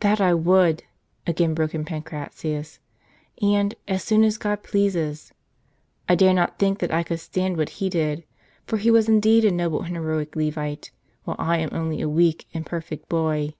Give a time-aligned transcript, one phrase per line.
[0.00, 0.82] "That I would,"
[1.28, 2.80] again broke in Pancratius,
[3.40, 5.32] "and, as soon as God pleases!
[6.08, 8.24] 1 dare not think that I could stand what he did;
[8.66, 10.90] for he was indeed a noble and heroic Levite,
[11.22, 13.54] while I am only a weak imperfect boy.